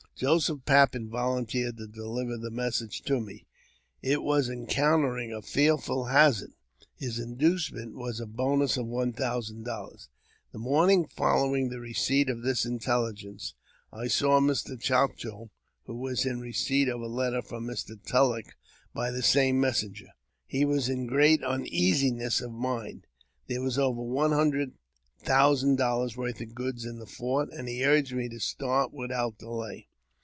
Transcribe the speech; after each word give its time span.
Joseph 0.13 0.65
Pappen 0.65 1.09
volunteered 1.09 1.77
to 1.77 1.87
deliver 1.87 2.37
the 2.37 2.51
message 2.51 3.01
to 3.05 3.19
ma 3.19 3.31
it 4.03 4.21
was 4.21 4.49
encountering 4.51 5.33
a 5.33 5.41
fearful 5.41 6.05
hazard. 6.09 6.51
His 6.93 7.17
inducement 7.17 7.95
wa3 7.95 8.17
fl 8.17 8.23
bonus 8.25 8.77
of 8.77 8.85
one 8.85 9.13
thousand 9.13 9.63
dollars. 9.65 10.09
The 10.51 10.59
morning 10.59 11.07
following 11.07 11.69
the 11.69 11.79
receipt 11.79 12.29
of 12.29 12.43
this 12.43 12.67
intelligence 12.67 13.55
I 13.91 14.07
saw 14.07 14.39
Mr. 14.39 14.79
Chouteau, 14.79 15.49
who 15.87 15.95
was 15.95 16.23
in 16.23 16.39
receipt 16.39 16.87
of 16.87 17.01
a 17.01 17.07
letter 17.07 17.41
from 17.41 17.65
Mr. 17.65 17.99
Tulleck 17.99 18.53
by 18.93 19.09
the 19.09 19.23
same 19.23 19.59
messenger. 19.59 20.09
He 20.45 20.65
was 20.65 20.87
in 20.87 21.07
great 21.07 21.41
uneasiness 21.41 22.41
of 22.41 22.51
mind. 22.51 23.07
There 23.47 23.63
was 23.63 23.79
over 23.79 24.03
one 24.03 24.33
hundred 24.33 24.73
thousand 25.17 25.77
dollars' 25.77 26.15
worth 26.15 26.39
of 26.41 26.53
goods 26.53 26.85
in 26.85 26.99
the 26.99 27.07
fort, 27.07 27.49
and 27.51 27.67
he 27.67 27.83
urged 27.83 28.13
me 28.13 28.29
to 28.29 28.39
start 28.39 28.93
without 28.93 29.39
delay. 29.39 29.87